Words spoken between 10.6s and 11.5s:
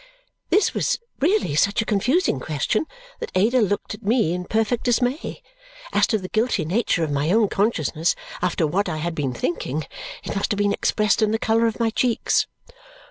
expressed in the